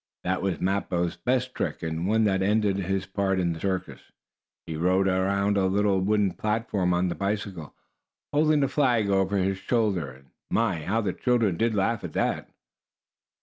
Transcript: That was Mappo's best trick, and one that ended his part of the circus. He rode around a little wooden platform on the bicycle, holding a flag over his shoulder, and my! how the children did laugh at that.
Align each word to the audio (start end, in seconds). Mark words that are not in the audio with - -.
That 0.23 0.41
was 0.41 0.59
Mappo's 0.59 1.15
best 1.15 1.53
trick, 1.53 1.83
and 1.83 2.07
one 2.07 2.23
that 2.23 2.41
ended 2.41 2.77
his 2.77 3.05
part 3.05 3.39
of 3.39 3.53
the 3.53 3.59
circus. 3.59 4.01
He 4.65 4.75
rode 4.75 5.07
around 5.07 5.57
a 5.57 5.67
little 5.67 6.01
wooden 6.01 6.31
platform 6.31 6.91
on 6.91 7.07
the 7.07 7.13
bicycle, 7.13 7.75
holding 8.33 8.63
a 8.63 8.67
flag 8.67 9.11
over 9.11 9.37
his 9.37 9.59
shoulder, 9.59 10.09
and 10.09 10.31
my! 10.49 10.85
how 10.85 11.01
the 11.01 11.13
children 11.13 11.55
did 11.55 11.75
laugh 11.75 12.03
at 12.03 12.13
that. 12.13 12.49